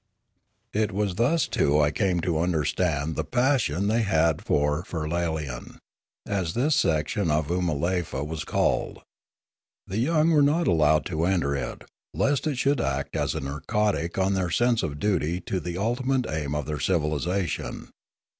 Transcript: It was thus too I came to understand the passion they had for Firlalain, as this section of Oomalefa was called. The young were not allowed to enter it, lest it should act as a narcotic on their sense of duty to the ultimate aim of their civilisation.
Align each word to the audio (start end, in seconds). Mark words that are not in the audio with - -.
It 0.73 0.91
was 0.91 1.13
thus 1.13 1.45
too 1.47 1.79
I 1.79 1.91
came 1.91 2.21
to 2.21 2.39
understand 2.39 3.15
the 3.15 3.23
passion 3.23 3.85
they 3.87 4.01
had 4.01 4.43
for 4.43 4.81
Firlalain, 4.83 5.77
as 6.25 6.55
this 6.55 6.75
section 6.75 7.29
of 7.29 7.49
Oomalefa 7.51 8.25
was 8.25 8.43
called. 8.43 9.03
The 9.85 9.99
young 9.99 10.31
were 10.31 10.41
not 10.41 10.65
allowed 10.67 11.05
to 11.05 11.25
enter 11.25 11.55
it, 11.55 11.83
lest 12.15 12.47
it 12.47 12.57
should 12.57 12.81
act 12.81 13.15
as 13.15 13.35
a 13.35 13.41
narcotic 13.41 14.17
on 14.17 14.33
their 14.33 14.49
sense 14.49 14.81
of 14.81 14.97
duty 14.97 15.39
to 15.41 15.59
the 15.59 15.77
ultimate 15.77 16.27
aim 16.27 16.55
of 16.55 16.65
their 16.65 16.79
civilisation. 16.79 17.89